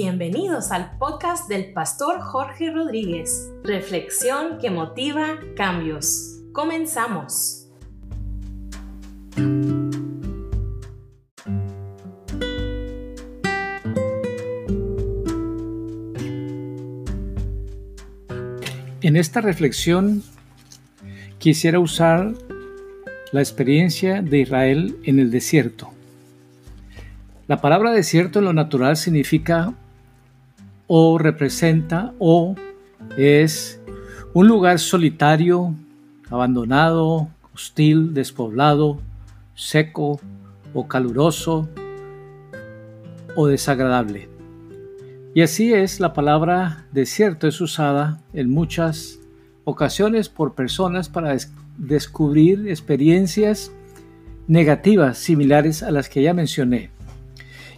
[0.00, 3.50] Bienvenidos al podcast del pastor Jorge Rodríguez.
[3.64, 6.38] Reflexión que motiva cambios.
[6.52, 7.66] Comenzamos.
[19.00, 20.22] En esta reflexión
[21.40, 22.34] quisiera usar
[23.32, 25.90] la experiencia de Israel en el desierto.
[27.48, 29.74] La palabra desierto en lo natural significa
[30.88, 32.56] o representa o
[33.16, 33.80] es
[34.34, 35.74] un lugar solitario,
[36.30, 38.98] abandonado, hostil, despoblado,
[39.54, 40.20] seco
[40.74, 41.68] o caluroso
[43.36, 44.28] o desagradable.
[45.34, 49.20] Y así es, la palabra desierto es usada en muchas
[49.64, 51.36] ocasiones por personas para
[51.76, 53.70] descubrir experiencias
[54.46, 56.90] negativas similares a las que ya mencioné.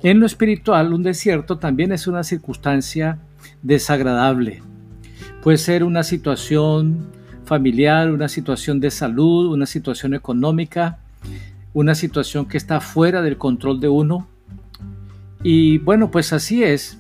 [0.03, 3.19] En lo espiritual, un desierto también es una circunstancia
[3.63, 4.63] desagradable.
[5.43, 7.11] Puede ser una situación
[7.45, 11.01] familiar, una situación de salud, una situación económica,
[11.75, 14.27] una situación que está fuera del control de uno.
[15.43, 16.99] Y bueno, pues así es.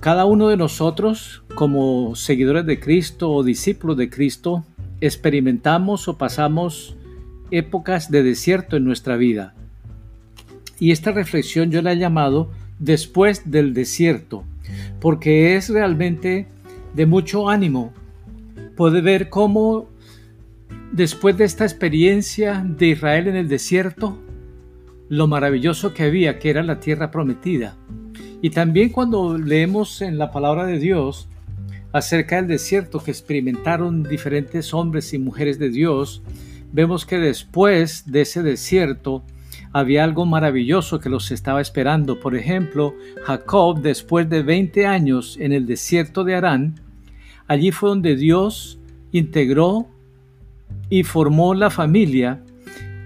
[0.00, 4.64] Cada uno de nosotros, como seguidores de Cristo o discípulos de Cristo,
[5.00, 6.96] experimentamos o pasamos
[7.50, 9.54] épocas de desierto en nuestra vida.
[10.78, 14.44] Y esta reflexión yo la he llamado después del desierto,
[15.00, 16.46] porque es realmente
[16.94, 17.92] de mucho ánimo
[18.76, 19.88] poder ver cómo
[20.92, 24.18] después de esta experiencia de Israel en el desierto,
[25.08, 27.76] lo maravilloso que había, que era la tierra prometida.
[28.40, 31.28] Y también cuando leemos en la palabra de Dios
[31.92, 36.22] acerca del desierto que experimentaron diferentes hombres y mujeres de Dios,
[36.72, 39.24] vemos que después de ese desierto,
[39.72, 42.20] había algo maravilloso que los estaba esperando.
[42.20, 46.80] Por ejemplo, Jacob, después de 20 años en el desierto de Arán,
[47.46, 48.78] allí fue donde Dios
[49.12, 49.88] integró
[50.90, 52.42] y formó la familia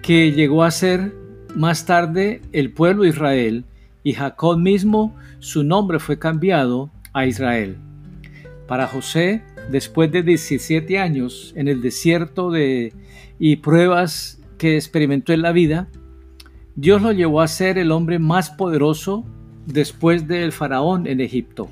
[0.02, 1.14] que llegó a ser
[1.54, 3.64] más tarde el pueblo Israel
[4.02, 7.76] y Jacob mismo su nombre fue cambiado a Israel.
[8.66, 12.92] Para José, después de 17 años en el desierto de,
[13.38, 15.88] y pruebas que experimentó en la vida,
[16.74, 19.24] Dios lo llevó a ser el hombre más poderoso
[19.66, 21.68] después del faraón en Egipto.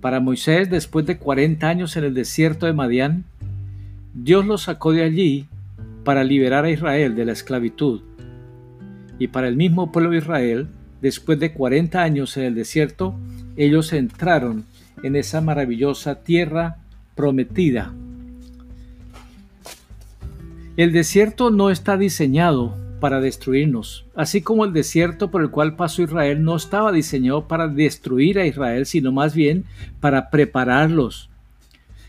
[0.00, 3.24] Para Moisés, después de 40 años en el desierto de Madián,
[4.12, 5.46] Dios lo sacó de allí
[6.04, 8.00] para liberar a Israel de la esclavitud.
[9.20, 10.66] Y para el mismo pueblo de Israel,
[11.00, 13.14] después de 40 años en el desierto,
[13.56, 14.64] ellos entraron
[15.04, 16.78] en esa maravillosa tierra
[17.14, 17.92] prometida.
[20.76, 26.02] El desierto no está diseñado para destruirnos, así como el desierto por el cual pasó
[26.02, 29.64] Israel no estaba diseñado para destruir a Israel, sino más bien
[29.98, 31.30] para prepararlos.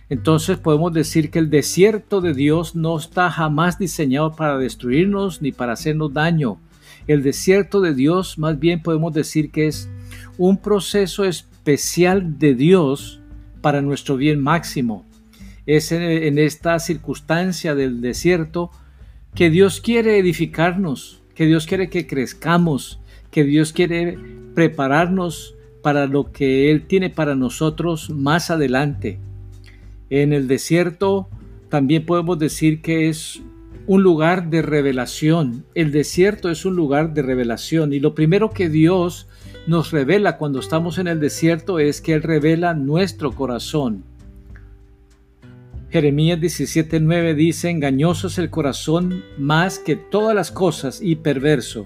[0.09, 5.53] Entonces podemos decir que el desierto de Dios no está jamás diseñado para destruirnos ni
[5.53, 6.59] para hacernos daño.
[7.07, 9.89] El desierto de Dios más bien podemos decir que es
[10.37, 13.21] un proceso especial de Dios
[13.61, 15.05] para nuestro bien máximo.
[15.65, 18.71] Es en, esta circunstancia del desierto
[19.35, 22.99] que Dios quiere edificarnos, que Dios quiere que crezcamos,
[23.31, 24.17] que Dios quiere
[24.53, 29.19] prepararnos para lo que Él tiene para nosotros más adelante.
[30.09, 31.29] En el desierto
[31.69, 33.41] también podemos decir que es
[33.87, 35.65] un lugar de revelación.
[35.73, 39.27] El desierto es un lugar de revelación y lo primero que Dios
[39.67, 44.03] nos revela cuando estamos en el desierto es que Él revela nuestro corazón.
[45.91, 51.85] Jeremías 17:9 dice, engañoso es el corazón más que todas las cosas y perverso.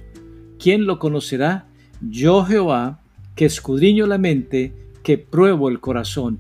[0.59, 1.65] ¿Quién lo conocerá?
[2.01, 3.01] Yo Jehová,
[3.35, 6.39] que escudriño la mente, que pruebo el corazón.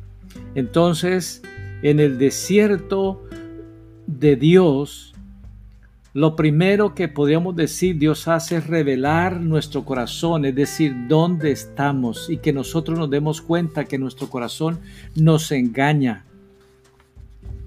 [0.53, 1.41] Entonces,
[1.81, 3.23] en el desierto
[4.05, 5.15] de Dios,
[6.13, 12.29] lo primero que podríamos decir Dios hace es revelar nuestro corazón, es decir, dónde estamos
[12.29, 14.77] y que nosotros nos demos cuenta que nuestro corazón
[15.15, 16.24] nos engaña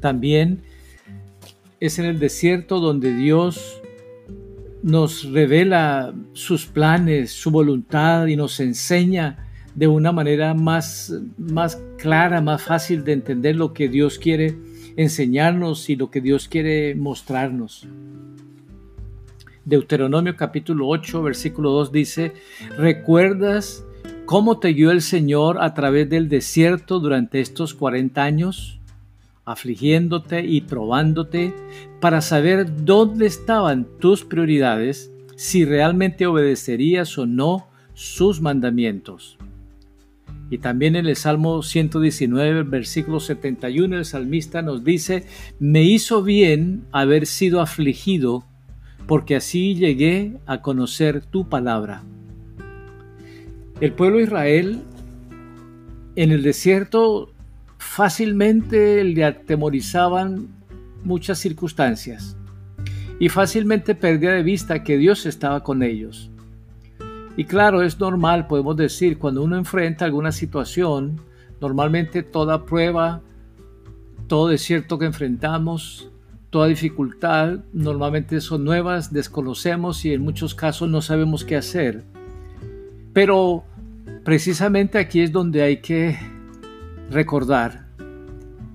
[0.00, 0.62] también
[1.80, 3.80] es en el desierto donde Dios
[4.82, 12.40] nos revela sus planes, su voluntad y nos enseña de una manera más, más clara,
[12.40, 14.56] más fácil de entender lo que Dios quiere
[14.96, 17.86] enseñarnos y lo que Dios quiere mostrarnos.
[19.64, 22.32] Deuteronomio capítulo 8, versículo 2 dice,
[22.76, 23.84] ¿recuerdas
[24.24, 28.80] cómo te guió el Señor a través del desierto durante estos 40 años?
[29.50, 31.54] Afligiéndote y probándote
[32.00, 39.38] para saber dónde estaban tus prioridades, si realmente obedecerías o no sus mandamientos.
[40.50, 45.24] Y también en el Salmo 119, versículo 71, el salmista nos dice,
[45.58, 48.44] me hizo bien haber sido afligido,
[49.06, 52.02] porque así llegué a conocer tu palabra.
[53.80, 54.80] El pueblo de Israel
[56.16, 57.32] en el desierto
[57.98, 60.46] fácilmente le atemorizaban
[61.02, 62.36] muchas circunstancias
[63.18, 66.30] y fácilmente perdía de vista que Dios estaba con ellos.
[67.36, 71.20] Y claro, es normal, podemos decir, cuando uno enfrenta alguna situación,
[71.60, 73.20] normalmente toda prueba,
[74.28, 76.08] todo desierto que enfrentamos,
[76.50, 82.04] toda dificultad, normalmente son nuevas, desconocemos y en muchos casos no sabemos qué hacer.
[83.12, 83.64] Pero
[84.22, 86.16] precisamente aquí es donde hay que
[87.10, 87.87] recordar,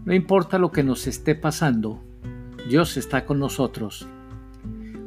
[0.06, 2.04] no importa lo que nos esté pasando,
[2.70, 4.08] Dios está con nosotros.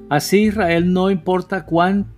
[0.09, 2.17] Así Israel no importa cuánto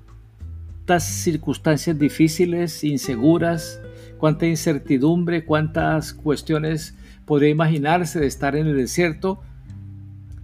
[0.99, 3.81] circunstancias difíciles, inseguras,
[4.17, 6.97] cuánta incertidumbre, cuántas cuestiones
[7.27, 9.43] podría imaginarse de estar en el desierto,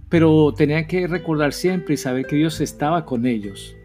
[0.07, 3.75] pero tenían que recordar siempre y saber que Dios estaba con ellos.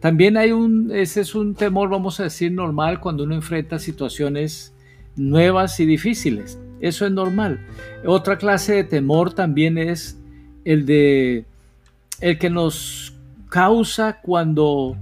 [0.00, 4.74] También hay un, ese es un temor, vamos a decir, normal cuando uno enfrenta situaciones
[5.16, 6.58] nuevas y difíciles.
[6.80, 7.66] Eso es normal.
[8.04, 10.18] Otra clase de temor también es
[10.64, 11.44] el de
[12.20, 13.14] el que nos
[13.48, 14.96] causa cuando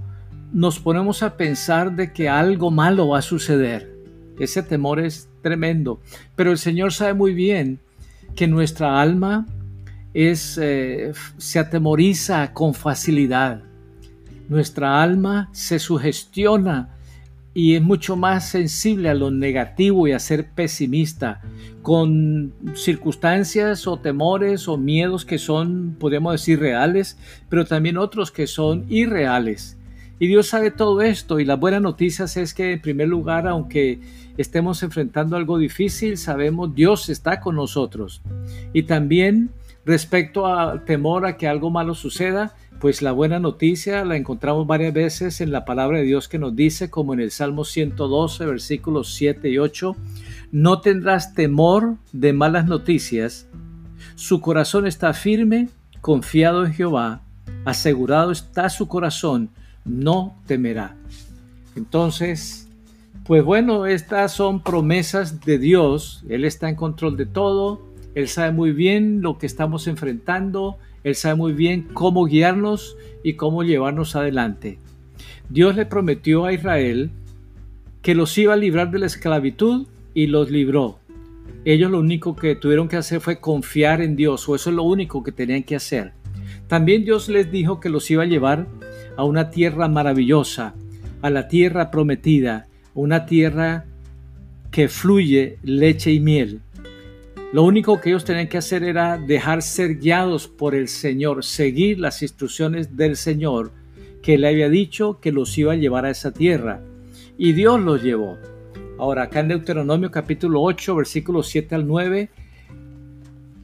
[0.51, 3.93] nos ponemos a pensar de que algo malo va a suceder.
[4.39, 5.99] Ese temor es tremendo.
[6.35, 7.79] Pero el Señor sabe muy bien
[8.35, 9.45] que nuestra alma
[10.13, 13.63] es, eh, se atemoriza con facilidad.
[14.49, 16.94] Nuestra alma se sugestiona
[17.57, 21.41] y es mucho más sensible a lo negativo y a ser pesimista,
[21.81, 27.17] con circunstancias o temores o miedos que son, podríamos decir, reales,
[27.47, 29.77] pero también otros que son irreales.
[30.19, 34.01] Y Dios sabe todo esto y las buenas noticias es que en primer lugar, aunque
[34.37, 38.21] estemos enfrentando algo difícil, sabemos Dios está con nosotros.
[38.73, 39.49] Y también
[39.85, 44.93] respecto al temor a que algo malo suceda, pues la buena noticia la encontramos varias
[44.93, 49.13] veces en la palabra de Dios que nos dice, como en el Salmo 112, versículos
[49.15, 49.95] 7 y 8,
[50.51, 53.47] no tendrás temor de malas noticias,
[54.15, 55.69] su corazón está firme,
[56.01, 57.21] confiado en Jehová,
[57.65, 59.49] asegurado está su corazón,
[59.83, 60.95] no temerá.
[61.75, 62.65] Entonces,
[63.25, 66.23] pues bueno, estas son promesas de Dios.
[66.29, 67.81] Él está en control de todo.
[68.13, 70.77] Él sabe muy bien lo que estamos enfrentando.
[71.05, 74.79] Él sabe muy bien cómo guiarnos y cómo llevarnos adelante.
[75.49, 77.11] Dios le prometió a Israel
[78.01, 79.85] que los iba a librar de la esclavitud
[80.15, 80.97] y los libró.
[81.63, 84.81] Ellos lo único que tuvieron que hacer fue confiar en Dios, o eso es lo
[84.81, 86.13] único que tenían que hacer.
[86.67, 88.65] También Dios les dijo que los iba a llevar
[89.15, 90.73] a una tierra maravillosa,
[91.21, 92.65] a la tierra prometida,
[92.95, 93.85] una tierra
[94.71, 96.61] que fluye leche y miel.
[97.53, 101.99] Lo único que ellos tenían que hacer era dejar ser guiados por el Señor, seguir
[101.99, 103.71] las instrucciones del Señor
[104.25, 106.81] que le había dicho que los iba a llevar a esa tierra.
[107.37, 108.39] Y Dios los llevó.
[108.97, 112.29] Ahora, acá en Deuteronomio capítulo 8, versículos 7 al 9,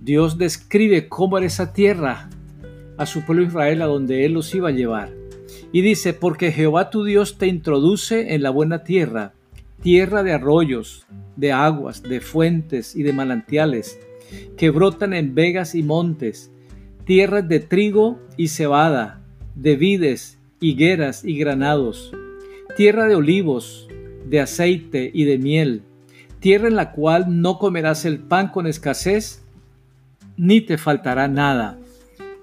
[0.01, 2.29] Dios describe cómo era esa tierra
[2.97, 5.09] a su pueblo Israel a donde Él los iba a llevar.
[5.71, 9.33] Y dice, porque Jehová tu Dios te introduce en la buena tierra,
[9.81, 13.99] tierra de arroyos, de aguas, de fuentes y de manantiales,
[14.57, 16.51] que brotan en vegas y montes,
[17.05, 19.21] tierras de trigo y cebada,
[19.55, 22.13] de vides, higueras y granados,
[22.77, 23.89] tierra de olivos,
[24.25, 25.81] de aceite y de miel,
[26.39, 29.43] tierra en la cual no comerás el pan con escasez,
[30.37, 31.79] ni te faltará nada.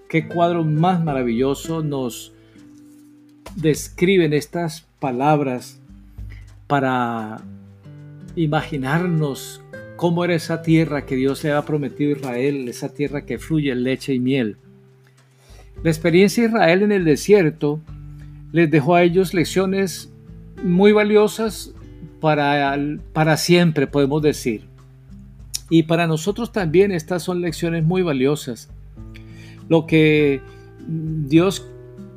[0.09, 2.33] Qué cuadro más maravilloso nos
[3.57, 5.78] describen estas palabras
[6.69, 7.43] para
[8.37, 9.61] imaginarnos
[9.97, 13.75] cómo era esa tierra que Dios le había prometido a Israel, esa tierra que fluye
[13.75, 14.57] leche y miel.
[15.83, 17.81] La experiencia de Israel en el desierto
[18.53, 20.13] les dejó a ellos lecciones
[20.63, 21.75] muy valiosas
[22.21, 22.79] para,
[23.13, 24.63] para siempre, podemos decir.
[25.71, 28.71] Y para nosotros también estas son lecciones muy valiosas.
[29.69, 30.41] Lo que
[30.87, 31.67] Dios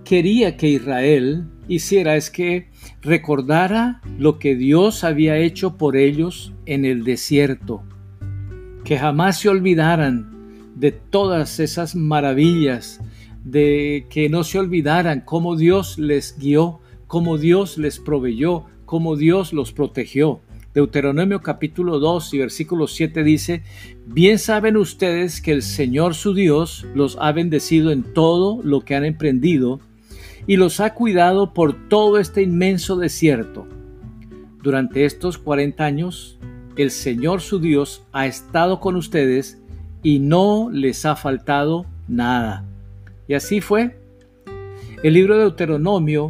[0.04, 2.70] quería que Israel hiciera es que
[3.02, 7.84] recordara lo que Dios había hecho por ellos en el desierto,
[8.84, 10.32] que jamás se olvidaran
[10.76, 13.00] de todas esas maravillas,
[13.44, 19.54] de que no se olvidaran cómo Dios les guió, cómo Dios les proveyó, cómo Dios
[19.54, 20.42] los protegió.
[20.74, 23.64] Deuteronomio capítulo 2 y versículo 7 dice,
[24.06, 28.96] Bien saben ustedes que el Señor su Dios los ha bendecido en todo lo que
[28.96, 29.82] han emprendido,
[30.48, 33.68] y los ha cuidado por todo este inmenso desierto.
[34.64, 36.38] durante estos 40 años,
[36.76, 39.60] el Señor su Dios ha estado con ustedes
[40.04, 42.64] y no les ha faltado nada.
[43.28, 44.00] Y así fue.
[45.02, 46.30] El libro de Deuteronomio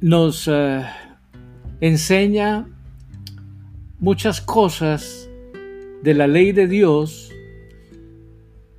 [0.00, 0.84] nos eh,
[1.80, 2.68] enseña
[3.98, 5.28] muchas cosas
[6.04, 7.32] de la ley de Dios,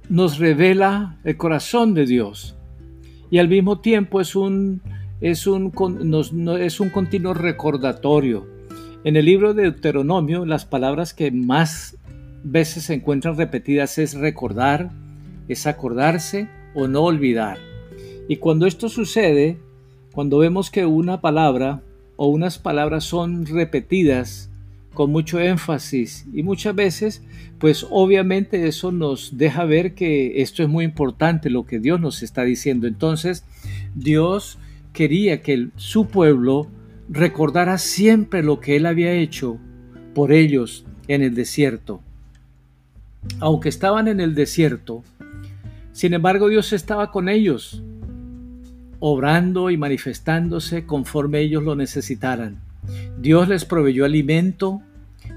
[0.08, 2.56] nos revela el corazón de Dios
[3.34, 4.84] y al mismo tiempo es un,
[5.20, 5.72] es un,
[6.62, 8.46] es un continuo recordatorio.
[9.04, 11.98] En el libro de Deuteronomio las palabras que más
[12.44, 14.92] veces se encuentran repetidas es recordar,
[15.48, 17.58] es acordarse o no olvidar.
[18.28, 19.58] Y cuando esto sucede,
[20.12, 21.82] cuando vemos que una palabra
[22.18, 24.52] o unas palabras son repetidas
[24.94, 27.24] con mucho énfasis y muchas veces,
[27.60, 32.24] pues obviamente eso nos deja ver que esto es muy importante, lo que Dios nos
[32.24, 32.88] está diciendo.
[32.88, 33.46] Entonces,
[33.96, 34.60] Dios
[34.94, 36.68] quería que su pueblo
[37.10, 39.58] recordara siempre lo que Él había hecho
[40.14, 42.02] por ellos en el desierto.
[43.40, 45.04] Aunque estaban en el desierto,
[45.92, 47.84] sin embargo Dios estaba con ellos
[49.00, 52.63] obrando y manifestándose conforme ellos lo necesitaran.
[53.20, 54.82] Dios les proveyó alimento,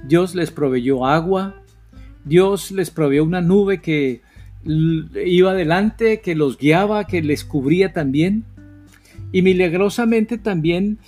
[0.06, 1.62] Dios les proveyó agua,
[2.24, 4.20] Dios les proveyó una nube que
[4.64, 8.44] iba adelante, que los guiaba, que les cubría también.
[9.32, 10.98] Y milagrosamente también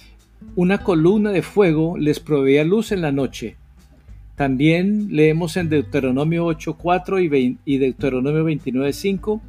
[0.55, 3.57] una columna de fuego les proveía luz en la noche.
[4.37, 9.41] También leemos en Deuteronomio 8.4 y, Deuteronomio 29.5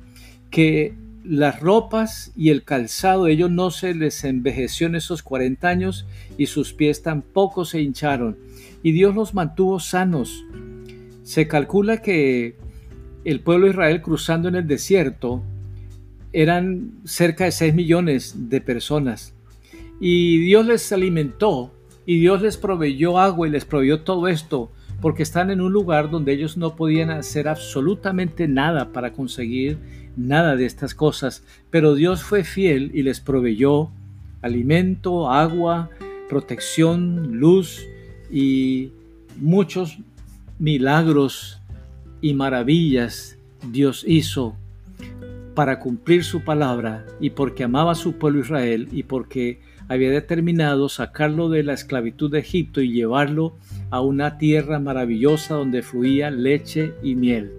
[0.50, 0.96] que
[1.30, 6.08] las ropas y el calzado de ellos no se les envejeció en esos 40 años
[6.40, 8.36] y sus pies tampoco se hincharon.
[8.82, 10.44] Y Dios los mantuvo sanos.
[11.22, 12.56] Se calcula que
[13.26, 15.44] el pueblo de Israel cruzando en el desierto
[16.34, 19.36] eran cerca de 6 millones de personas.
[20.02, 21.72] Y Dios les alimentó
[22.08, 26.10] y Dios les proveyó agua y les proveyó todo esto porque están en un lugar
[26.10, 29.78] donde ellos no podían hacer absolutamente nada para conseguir
[30.18, 33.90] nada de estas cosas, pero Dios fue fiel y les proveyó
[34.42, 35.90] alimento, agua,
[36.28, 37.86] protección, luz
[38.32, 38.92] y
[39.38, 39.98] muchos
[40.60, 41.60] milagros
[42.22, 43.38] y maravillas
[43.72, 44.56] Dios hizo
[45.56, 50.88] para cumplir su palabra y porque amaba a su pueblo Israel y porque había determinado
[50.88, 53.58] sacarlo de la esclavitud de Egipto y llevarlo
[53.90, 57.52] a una tierra maravillosa donde fluía leche y miel.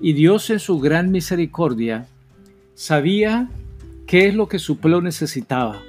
[0.00, 2.06] Y Dios en su gran misericordia
[2.74, 3.48] sabía
[4.06, 5.80] qué es lo que su pueblo necesitaba.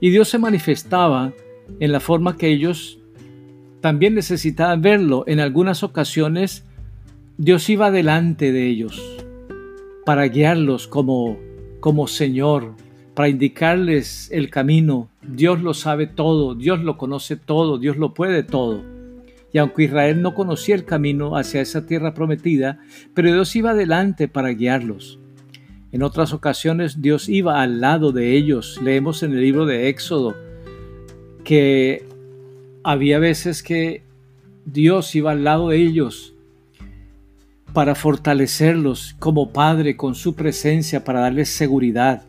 [0.00, 1.32] Y Dios se manifestaba
[1.78, 2.98] en la forma que ellos
[3.80, 5.22] también necesitaban verlo.
[5.28, 6.64] En algunas ocasiones
[7.36, 9.00] Dios iba delante de ellos
[10.04, 11.38] para guiarlos como,
[11.78, 12.74] como Señor,
[13.18, 15.08] para indicarles el camino.
[15.22, 18.84] Dios lo sabe todo, Dios lo conoce todo, Dios lo puede todo.
[19.52, 22.78] Y aunque Israel no conocía el camino hacia esa tierra prometida,
[23.14, 25.18] pero Dios iba adelante para guiarlos.
[25.90, 28.78] En otras ocasiones Dios iba al lado de ellos.
[28.84, 30.36] Leemos en el libro de Éxodo
[31.42, 32.06] que
[32.84, 34.04] había veces que
[34.64, 36.36] Dios iba al lado de ellos
[37.72, 42.27] para fortalecerlos como Padre con su presencia, para darles seguridad.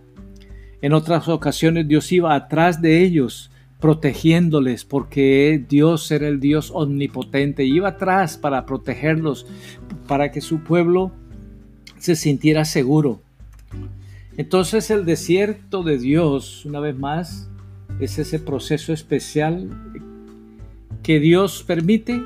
[0.81, 7.65] En otras ocasiones Dios iba atrás de ellos protegiéndoles porque Dios era el Dios omnipotente.
[7.65, 9.45] Iba atrás para protegerlos,
[10.07, 11.11] para que su pueblo
[11.97, 13.21] se sintiera seguro.
[14.37, 17.49] Entonces el desierto de Dios, una vez más,
[17.99, 19.69] es ese proceso especial
[21.03, 22.21] que Dios permite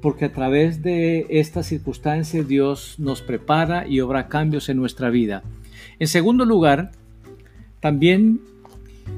[0.00, 5.42] porque a través de estas circunstancias Dios nos prepara y obra cambios en nuestra vida.
[5.98, 6.92] En segundo lugar,
[7.80, 8.40] también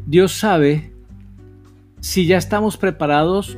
[0.06, 0.92] Dios sabe
[2.00, 3.56] si ya estamos preparados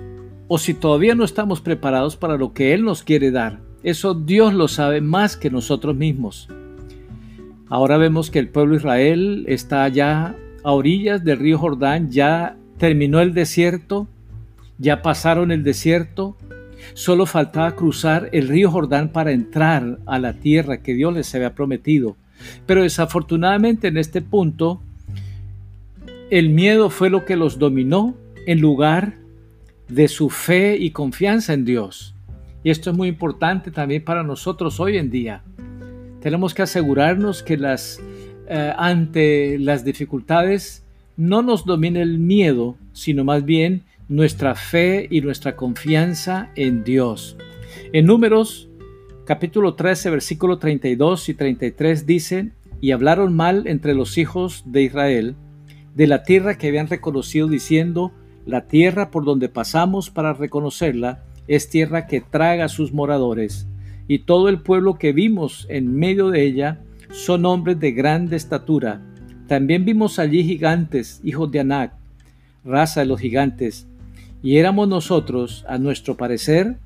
[0.48, 3.60] o si todavía no estamos preparados para lo que Él nos quiere dar.
[3.82, 6.48] Eso Dios lo sabe más que nosotros mismos.
[7.68, 10.34] Ahora vemos que el pueblo de Israel está ya
[10.64, 14.08] a orillas del río Jordán, ya terminó el desierto,
[14.78, 16.36] ya pasaron el desierto,
[16.94, 21.54] solo faltaba cruzar el río Jordán para entrar a la tierra que Dios les había
[21.54, 22.16] prometido.
[22.66, 24.80] Pero desafortunadamente en este punto
[26.30, 28.14] el miedo fue lo que los dominó
[28.46, 29.14] en lugar
[29.88, 32.14] de su fe y confianza en Dios.
[32.62, 35.42] Y esto es muy importante también para nosotros hoy en día.
[36.20, 38.00] Tenemos que asegurarnos que las,
[38.48, 40.84] eh, ante las dificultades
[41.16, 47.36] no nos domine el miedo, sino más bien nuestra fe y nuestra confianza en Dios.
[47.92, 48.67] En Números
[49.28, 55.36] capítulo 13, versículo 32 y 33 dicen, y hablaron mal entre los hijos de Israel,
[55.94, 58.10] de la tierra que habían reconocido diciendo,
[58.46, 63.68] la tierra por donde pasamos para reconocerla es tierra que traga a sus moradores,
[64.06, 66.80] y todo el pueblo que vimos en medio de ella
[67.10, 69.02] son hombres de grande estatura.
[69.46, 71.92] También vimos allí gigantes, hijos de Anac,
[72.64, 73.86] raza de los gigantes,
[74.42, 76.78] y éramos nosotros, a nuestro parecer,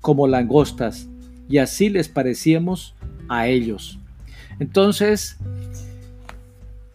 [0.00, 1.10] como langostas,
[1.50, 2.94] y así les parecíamos
[3.28, 3.98] a ellos.
[4.60, 5.36] Entonces,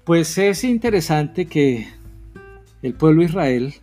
[0.06, 1.88] pues es interesante que
[2.82, 3.74] el pueblo de Israel,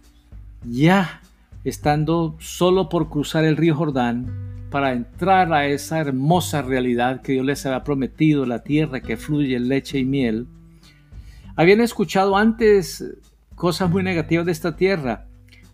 [0.64, 1.20] ya
[1.64, 7.44] estando solo por cruzar el río Jordán, para entrar a esa hermosa realidad que Dios
[7.44, 10.46] les había prometido, la tierra que fluye leche y miel,
[11.54, 13.04] habían escuchado antes
[13.54, 15.26] cosas muy negativas de esta tierra.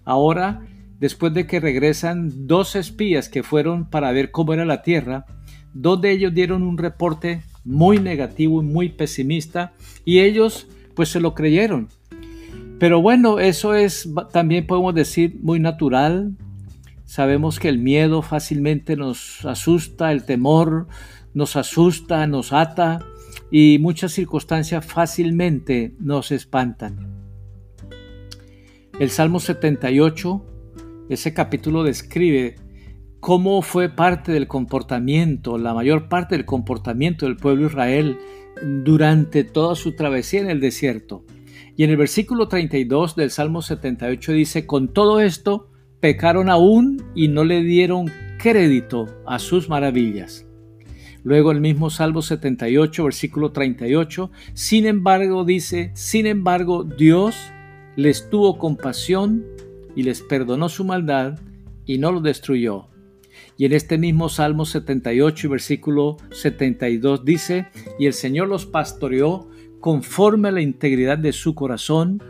[0.04, 0.62] Ahora,
[0.98, 5.26] después de que regresan dos espías que fueron para ver cómo era la tierra,
[5.74, 9.72] dos de ellos dieron un reporte muy negativo y muy pesimista
[10.04, 11.88] y ellos pues se lo creyeron.
[12.78, 16.36] Pero bueno, eso es también podemos decir muy natural,
[17.08, 20.88] Sabemos que el miedo fácilmente nos asusta, el temor
[21.32, 22.98] nos asusta, nos ata
[23.50, 27.24] y muchas circunstancias fácilmente nos espantan.
[29.00, 30.44] El Salmo 78,
[31.08, 32.56] ese capítulo describe
[33.20, 38.18] cómo fue parte del comportamiento, la mayor parte del comportamiento del pueblo Israel
[38.62, 41.24] durante toda su travesía en el desierto.
[41.76, 47.28] Y en el versículo 32 del Salmo 78 dice, con todo esto, pecaron aún y
[47.28, 50.44] no le dieron crédito a sus maravillas.
[51.24, 57.36] Luego el mismo Salmo 78, versículo 38, sin embargo dice, sin embargo Dios
[57.96, 59.44] les tuvo compasión
[59.98, 61.40] y les perdonó su maldad
[61.84, 62.86] y no los destruyó.
[63.56, 67.66] Y en este mismo Salmo 78 versículo 72 dice,
[67.98, 69.50] y el Señor los pastoreó
[69.80, 72.22] conforme a la integridad de su corazón,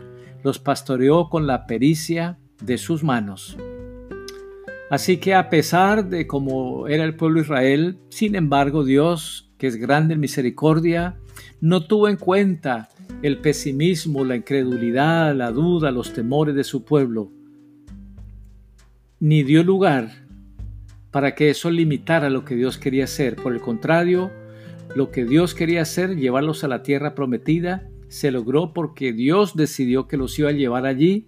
[0.43, 3.55] los pastoreó con la pericia de sus manos.
[4.89, 9.67] Así que a pesar de cómo era el pueblo de Israel, sin embargo Dios, que
[9.67, 11.19] es grande en misericordia,
[11.61, 12.89] no tuvo en cuenta
[13.21, 17.31] el pesimismo, la incredulidad, la duda, los temores de su pueblo,
[19.19, 20.11] ni dio lugar
[21.11, 23.35] para que eso limitara lo que Dios quería hacer.
[23.35, 24.31] Por el contrario,
[24.95, 30.07] lo que Dios quería hacer, llevarlos a la tierra prometida, se logró porque Dios decidió
[30.07, 31.27] que los iba a llevar allí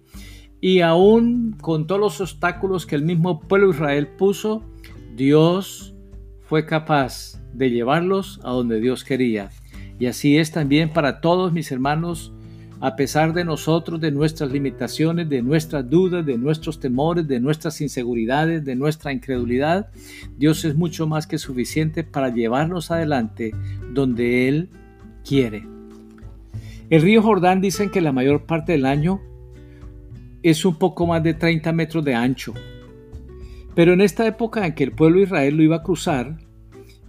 [0.60, 4.62] y aún con todos los obstáculos que el mismo pueblo de Israel puso,
[5.16, 5.94] Dios
[6.40, 9.50] fue capaz de llevarlos a donde Dios quería.
[9.98, 12.32] Y así es también para todos mis hermanos,
[12.82, 17.80] a pesar de nosotros, de nuestras limitaciones, de nuestras dudas, de nuestros temores, de nuestras
[17.80, 19.90] inseguridades, de nuestra incredulidad,
[20.36, 23.54] Dios es mucho más que suficiente para llevarnos adelante
[23.92, 24.68] donde Él
[25.24, 25.64] quiere.
[26.90, 29.20] El río Jordán dicen que la mayor parte del año
[30.42, 32.52] es un poco más de 30 metros de ancho.
[33.76, 36.36] Pero en esta época en que el pueblo Israel lo iba a cruzar,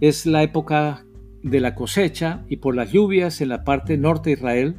[0.00, 1.04] es la época
[1.42, 4.76] de la cosecha y por las lluvias en la parte norte de Israel,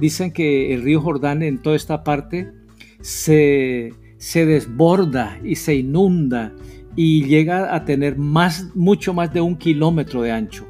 [0.00, 2.52] dicen que el río Jordán en toda esta parte
[3.00, 6.52] se, se desborda y se inunda
[6.96, 10.66] y llega a tener más, mucho más de un kilómetro de ancho.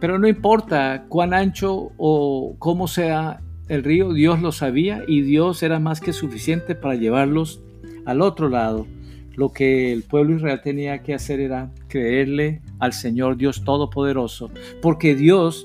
[0.00, 5.62] Pero no importa cuán ancho o cómo sea el río, Dios lo sabía y Dios
[5.62, 7.60] era más que suficiente para llevarlos
[8.04, 8.86] al otro lado.
[9.34, 15.14] Lo que el pueblo israel tenía que hacer era creerle al Señor Dios Todopoderoso, porque
[15.14, 15.64] Dios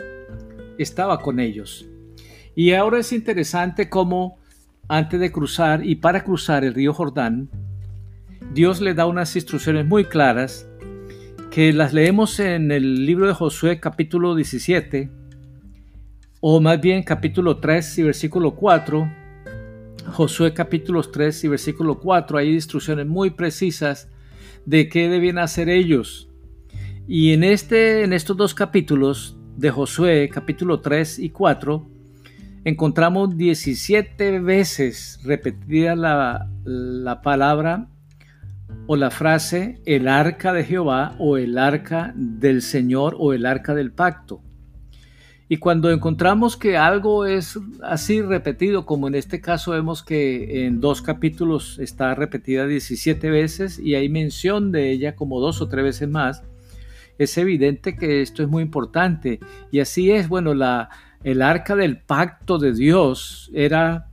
[0.78, 1.88] estaba con ellos.
[2.56, 4.38] Y ahora es interesante cómo
[4.88, 7.50] antes de cruzar y para cruzar el río Jordán,
[8.54, 10.68] Dios le da unas instrucciones muy claras
[11.50, 15.10] que las leemos en el libro de Josué capítulo 17,
[16.42, 19.10] o más bien capítulo 3 y versículo 4,
[20.12, 24.10] Josué capítulo 3 y versículo 4, hay instrucciones muy precisas
[24.66, 26.30] de qué debían hacer ellos.
[27.08, 31.88] Y en, este, en estos dos capítulos de Josué, capítulo 3 y 4,
[32.64, 37.88] encontramos 17 veces repetida la, la palabra
[38.88, 43.74] o la frase el arca de Jehová o el arca del Señor o el arca
[43.74, 44.42] del pacto.
[45.52, 50.80] Y cuando encontramos que algo es así repetido, como en este caso vemos que en
[50.80, 55.84] dos capítulos está repetida 17 veces y hay mención de ella como dos o tres
[55.84, 56.44] veces más,
[57.18, 59.42] es evidente que esto es muy importante.
[59.72, 60.90] Y así es, bueno, la,
[61.24, 64.08] el arca del pacto de Dios era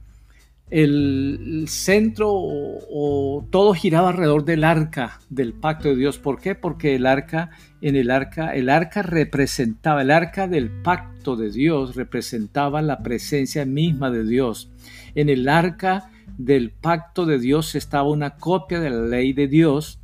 [0.71, 6.19] el centro o, todo giraba alrededor del arca del pacto de Dios.
[6.19, 6.55] ¿Por qué?
[6.55, 11.97] Porque el arca, en el arca, el arca representaba, el arca del pacto de Dios
[11.97, 14.71] representaba la presencia misma de Dios.
[15.15, 20.01] En el arca del pacto de Dios estaba una copia de la ley de Dios.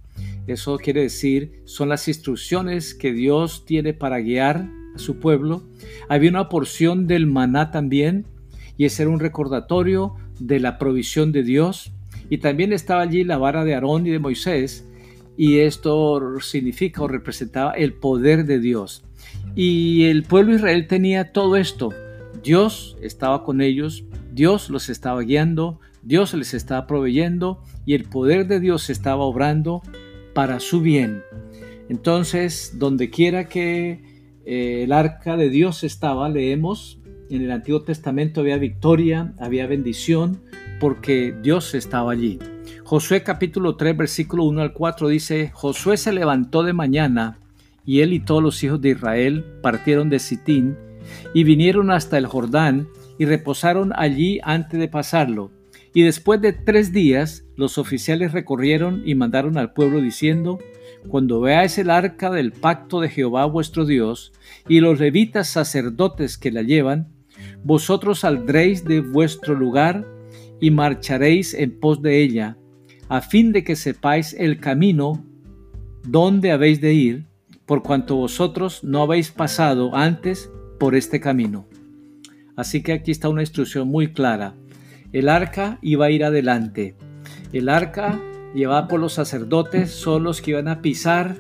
[0.47, 5.63] Eso quiere decir, son las instrucciones que Dios tiene para guiar a su pueblo.
[6.09, 8.27] Había una porción del maná también,
[8.77, 11.93] y ese era un recordatorio de la provisión de Dios.
[12.31, 14.87] Y también estaba allí la vara de Aarón y de Moisés,
[15.37, 19.05] y esto significa o representaba el poder de Dios.
[19.55, 21.91] Y el pueblo de Israel tenía todo esto.
[22.43, 28.47] Dios estaba con ellos, Dios los estaba guiando, Dios les estaba proveyendo y el poder
[28.47, 29.83] de Dios estaba obrando
[30.35, 31.23] para su bien.
[31.89, 34.03] Entonces, donde quiera que
[34.47, 36.99] eh, el arca de Dios estaba, leemos
[37.31, 40.41] en el Antiguo Testamento había victoria, había bendición,
[40.79, 42.39] porque Dios estaba allí.
[42.85, 47.39] Josué capítulo 3, versículo 1 al 4 dice, Josué se levantó de mañana,
[47.87, 50.77] y él y todos los hijos de Israel partieron de Sitín,
[51.33, 55.51] y vinieron hasta el Jordán, y reposaron allí antes de pasarlo.
[55.95, 60.59] Y después de tres días, los oficiales recorrieron y mandaron al pueblo diciendo,
[61.09, 64.33] Cuando veáis el arca del pacto de Jehová vuestro Dios,
[64.69, 67.09] y los levitas sacerdotes que la llevan,
[67.63, 70.07] vosotros saldréis de vuestro lugar
[70.61, 72.57] y marcharéis en pos de ella,
[73.09, 75.25] a fin de que sepáis el camino
[76.05, 77.27] donde habéis de ir,
[77.67, 81.67] por cuanto vosotros no habéis pasado antes por este camino.
[82.57, 84.55] Así que aquí está una instrucción muy clara.
[85.13, 86.95] El arca iba a ir adelante.
[87.53, 88.21] El arca
[88.55, 91.37] llevada por los sacerdotes son los que iban a pisar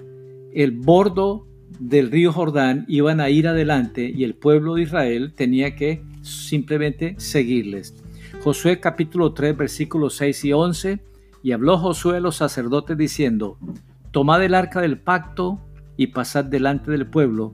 [0.53, 1.47] el bordo
[1.79, 7.15] del río Jordán, iban a ir adelante y el pueblo de Israel tenía que simplemente
[7.19, 7.95] seguirles.
[8.43, 11.01] Josué capítulo 3 versículos 6 y 11,
[11.43, 13.59] y habló Josué a los sacerdotes diciendo,
[14.11, 15.61] Tomad el arca del pacto
[15.97, 17.53] y pasad delante del pueblo.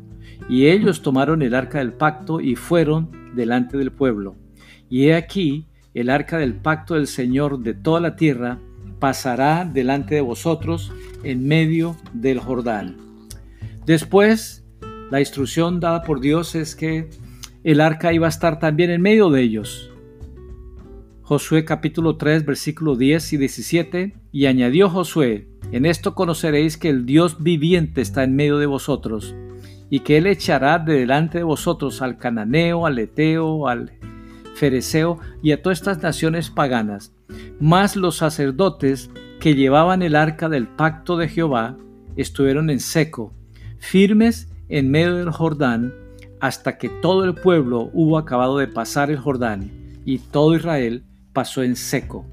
[0.49, 4.37] Y ellos tomaron el arca del pacto y fueron delante del pueblo.
[4.88, 8.59] Y he aquí, el arca del pacto del Señor de toda la tierra
[9.00, 10.92] pasará delante de vosotros
[11.24, 12.96] en medio del Jordán.
[13.86, 14.64] Después,
[15.10, 17.10] la instrucción dada por Dios es que
[17.64, 19.90] el arca iba a estar también en medio de ellos.
[21.22, 27.06] Josué capítulo 3 versículo 10 y 17, y añadió Josué, en esto conoceréis que el
[27.06, 29.34] Dios viviente está en medio de vosotros,
[29.88, 33.92] y que él echará de delante de vosotros al cananeo, al eteo, al
[34.54, 37.12] fereceo y a todas estas naciones paganas.
[37.61, 41.77] Mas los sacerdotes que llevaban el arca del pacto de Jehová
[42.16, 43.35] estuvieron en seco,
[43.79, 45.92] firmes en medio del Jordán,
[46.40, 49.70] hasta que todo el pueblo hubo acabado de pasar el Jordán
[50.07, 52.27] y todo Israel pasó en seco.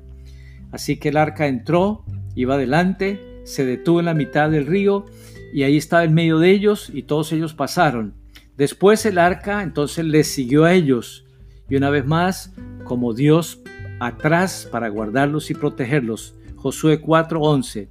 [0.72, 5.06] Así que el arca entró, iba adelante, se detuvo en la mitad del río
[5.54, 8.14] y ahí estaba en medio de ellos y todos ellos pasaron.
[8.56, 11.26] Después el arca entonces les siguió a ellos
[11.70, 12.54] y una vez más,
[12.86, 13.62] como Dios
[14.00, 16.36] atrás para guardarlos y protegerlos.
[16.56, 17.90] Josué 4:11.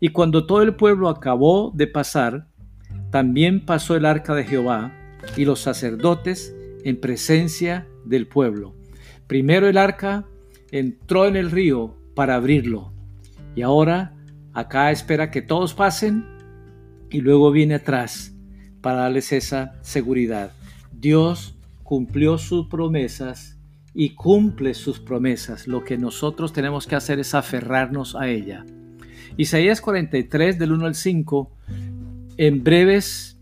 [0.00, 2.46] Y cuando todo el pueblo acabó de pasar,
[3.10, 4.92] también pasó el arca de Jehová
[5.36, 8.74] y los sacerdotes en presencia del pueblo.
[9.26, 10.26] Primero el arca
[10.70, 12.92] entró en el río para abrirlo
[13.54, 14.14] y ahora
[14.52, 16.24] acá espera que todos pasen
[17.10, 18.34] y luego viene atrás
[18.80, 20.52] para darles esa seguridad.
[20.92, 23.57] Dios cumplió sus promesas
[23.94, 25.66] y cumple sus promesas.
[25.66, 28.64] Lo que nosotros tenemos que hacer es aferrarnos a ella.
[29.36, 31.50] Isaías 43 del 1 al 5,
[32.36, 33.38] en breves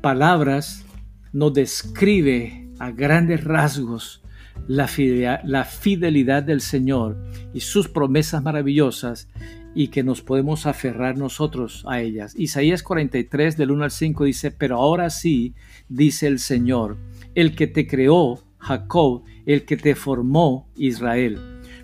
[0.00, 0.84] palabras,
[1.32, 4.22] nos describe a grandes rasgos
[4.66, 7.16] la fidelidad, del Señor
[7.52, 9.28] y sus promesas maravillosas
[9.74, 12.34] y que nos podemos aferrar nosotros a ellas.
[12.36, 15.54] Isaías 43 del 1 al 5 dice, pero ahora sí,
[15.88, 16.96] dice el Señor,
[17.34, 21.38] el que te creó, Jacob, el que te formó, Israel.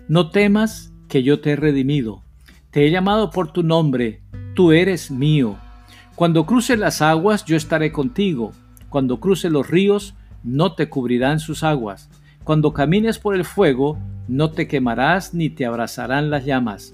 [0.07, 2.23] No temas que yo te he redimido.
[2.71, 4.21] Te he llamado por tu nombre,
[4.55, 5.57] tú eres mío.
[6.15, 8.51] Cuando cruces las aguas, yo estaré contigo
[8.91, 12.09] cuando cruces los ríos, no te cubrirán sus aguas.
[12.43, 16.93] Cuando camines por el fuego, no te quemarás ni te abrazarán las llamas.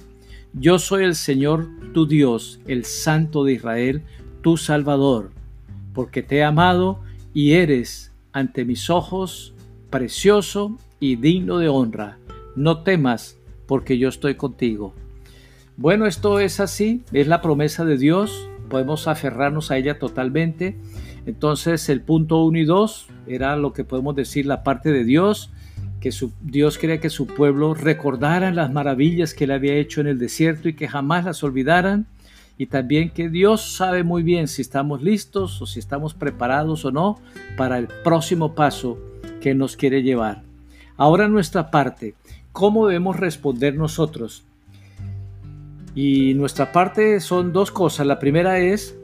[0.53, 4.03] Yo soy el Señor tu Dios, el Santo de Israel,
[4.43, 5.31] tu Salvador,
[5.95, 6.99] porque te he amado
[7.33, 9.55] y eres ante mis ojos
[9.89, 12.17] precioso y digno de honra.
[12.55, 14.93] No temas, porque yo estoy contigo.
[15.75, 20.75] Bueno, esto es así, es la promesa de Dios, podemos aferrarnos a ella totalmente
[21.27, 25.51] entonces el punto 1 y 2 era lo que podemos decir la parte de Dios
[25.99, 30.07] que su, Dios quería que su pueblo recordara las maravillas que él había hecho en
[30.07, 32.07] el desierto y que jamás las olvidaran.
[32.57, 36.91] Y también que Dios sabe muy bien si estamos listos o si estamos preparados o
[36.91, 37.19] no
[37.57, 38.97] para el próximo paso
[39.41, 40.43] que nos quiere llevar.
[40.95, 42.15] Ahora nuestra parte,
[42.51, 44.43] ¿cómo debemos responder nosotros?
[45.93, 48.05] Y nuestra parte son dos cosas.
[48.05, 48.95] La primera es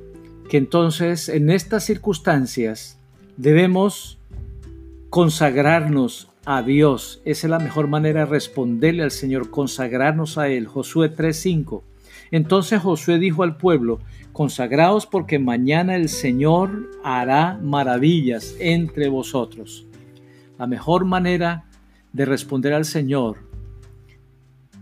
[0.50, 3.00] que entonces en estas circunstancias
[3.38, 4.19] debemos
[5.10, 7.22] consagrarnos a Dios.
[7.26, 10.67] Esa es la mejor manera de responderle al Señor, consagrarnos a Él.
[10.67, 11.84] Josué 3:5.
[12.32, 14.00] Entonces Josué dijo al pueblo,
[14.32, 19.86] consagraos porque mañana el Señor hará maravillas entre vosotros.
[20.63, 21.65] La mejor manera
[22.13, 23.36] de responder al Señor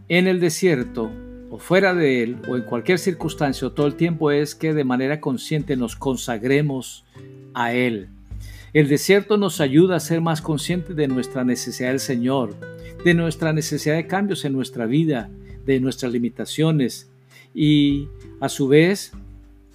[0.10, 1.10] en el desierto
[1.50, 4.84] o fuera de él o en cualquier circunstancia o todo el tiempo es que de
[4.84, 7.04] manera consciente nos consagremos
[7.56, 8.10] a Él.
[8.74, 12.56] El desierto nos ayuda a ser más conscientes de nuestra necesidad del Señor,
[13.04, 15.32] de nuestra necesidad de cambios en nuestra vida,
[15.66, 17.10] de nuestras limitaciones
[17.56, 18.08] y
[18.40, 19.14] a su vez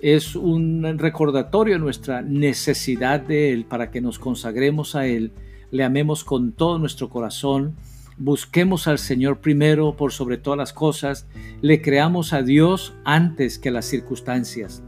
[0.00, 5.32] es un recordatorio de nuestra necesidad de Él para que nos consagremos a Él,
[5.70, 7.74] le amemos con todo nuestro corazón
[8.18, 11.26] busquemos al Señor primero por sobre todas las cosas,
[11.60, 14.82] le creamos a Dios antes que las circunstancias.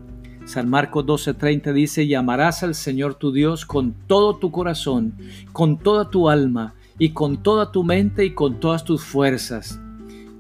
[0.47, 5.15] San Marcos 12:30 dice, y amarás al Señor tu Dios con todo tu corazón,
[5.53, 9.79] con toda tu alma, y con toda tu mente y con todas tus fuerzas.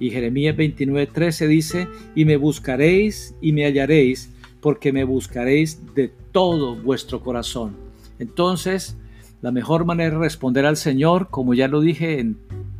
[0.01, 6.74] Y Jeremías 29:13 dice, y me buscaréis y me hallaréis, porque me buscaréis de todo
[6.74, 7.77] vuestro corazón.
[8.18, 8.96] Entonces,
[9.40, 12.18] la mejor manera de responder al Señor, como ya lo dije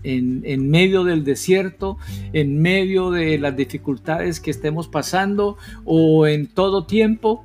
[0.03, 1.99] en medio del desierto,
[2.33, 7.45] en medio de las dificultades que estemos pasando o en todo tiempo,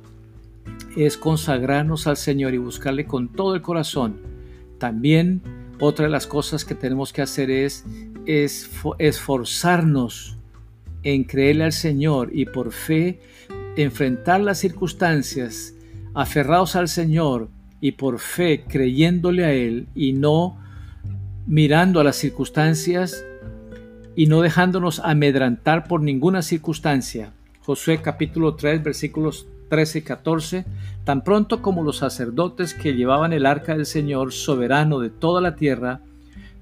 [0.96, 4.20] es consagrarnos al Señor y buscarle con todo el corazón.
[4.78, 5.42] También
[5.80, 7.84] otra de las cosas que tenemos que hacer es,
[8.26, 10.38] es esforzarnos
[11.02, 13.20] en creerle al Señor y por fe
[13.76, 15.74] enfrentar las circunstancias
[16.14, 17.48] aferrados al Señor
[17.80, 20.58] y por fe creyéndole a Él y no
[21.46, 23.24] mirando a las circunstancias
[24.16, 27.32] y no dejándonos amedrantar por ninguna circunstancia.
[27.60, 30.64] Josué capítulo 3 versículos 13 y 14,
[31.04, 35.56] tan pronto como los sacerdotes que llevaban el arca del Señor soberano de toda la
[35.56, 36.00] tierra,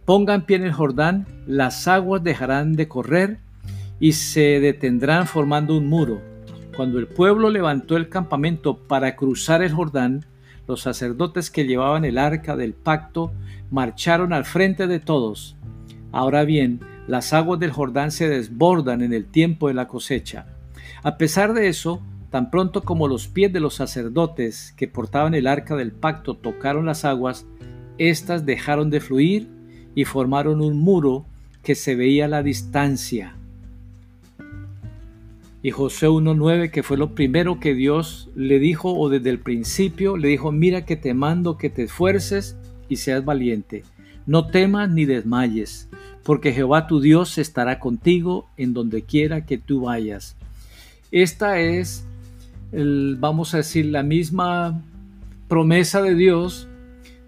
[0.04, 3.38] pongan pie en el Jordán, las aguas dejarán de correr
[4.00, 6.20] y se detendrán formando un muro.
[6.74, 10.24] Cuando el pueblo levantó el campamento para cruzar el Jordán,
[10.72, 13.30] los sacerdotes que llevaban el arca del pacto
[13.70, 15.54] marcharon al frente de todos.
[16.12, 20.46] Ahora bien, las aguas del Jordán se desbordan en el tiempo de la cosecha.
[21.02, 25.46] A pesar de eso, tan pronto como los pies de los sacerdotes que portaban el
[25.46, 27.44] arca del pacto tocaron las aguas,
[27.98, 29.50] éstas dejaron de fluir
[29.94, 31.26] y formaron un muro
[31.62, 33.36] que se veía a la distancia.
[35.62, 40.16] Y José 1.9, que fue lo primero que Dios le dijo, o desde el principio,
[40.16, 42.56] le dijo, mira que te mando que te esfuerces
[42.88, 43.84] y seas valiente.
[44.26, 45.88] No temas ni desmayes,
[46.24, 50.36] porque Jehová tu Dios estará contigo en donde quiera que tú vayas.
[51.12, 52.06] Esta es,
[52.72, 54.82] el, vamos a decir, la misma
[55.46, 56.66] promesa de Dios,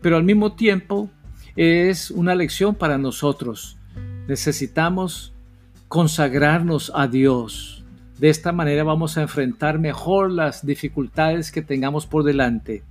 [0.00, 1.08] pero al mismo tiempo
[1.54, 3.76] es una lección para nosotros.
[4.26, 5.32] Necesitamos
[5.88, 7.83] consagrarnos a Dios.
[8.18, 12.82] De esta manera vamos a enfrentar mejor las dificultades que tengamos por delante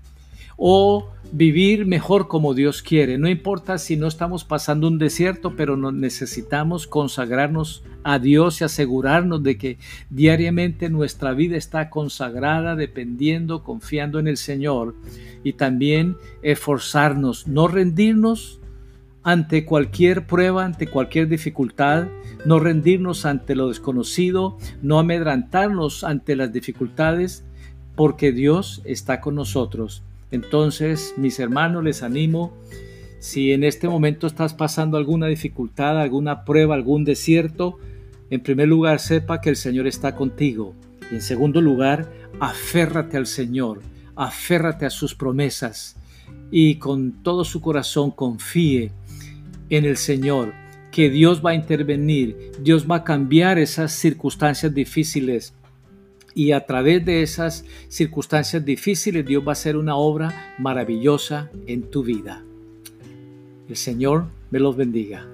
[0.58, 3.18] o vivir mejor como Dios quiere.
[3.18, 9.42] No importa si no estamos pasando un desierto, pero necesitamos consagrarnos a Dios y asegurarnos
[9.42, 9.78] de que
[10.10, 14.96] diariamente nuestra vida está consagrada, dependiendo, confiando en el Señor
[15.44, 18.60] y también esforzarnos, no rendirnos
[19.24, 22.08] ante cualquier prueba, ante cualquier dificultad,
[22.46, 27.46] no rendirnos ante lo desconocido, no amedrantarnos ante las dificultades,
[27.96, 32.54] porque Dios está con nosotros entonces, mis hermanos, les animo,
[33.20, 37.78] si en este momento estás pasando alguna dificultad, alguna prueba, algún desierto,
[38.32, 40.74] en primer lugar, sepa que el Señor está contigo.
[41.12, 43.82] Y en segundo lugar, aférrate al Señor,
[44.16, 45.98] aférrate a sus promesas
[46.50, 48.92] y con todo su corazón confíe
[49.70, 50.54] en el Señor,
[50.92, 55.54] que Dios va a intervenir, Dios va a cambiar esas circunstancias difíciles
[56.36, 61.90] y a través de esas circunstancias difíciles Dios va a hacer una obra maravillosa en
[61.90, 62.44] tu vida.
[63.68, 65.33] El Señor me los bendiga.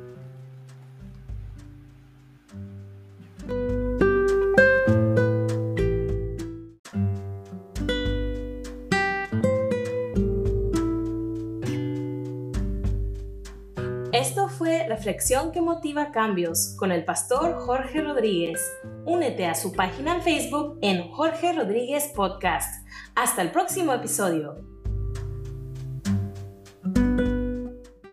[15.00, 18.60] Reflexión que motiva cambios con el pastor Jorge Rodríguez.
[19.06, 22.86] Únete a su página en Facebook en Jorge Rodríguez Podcast.
[23.16, 24.58] Hasta el próximo episodio.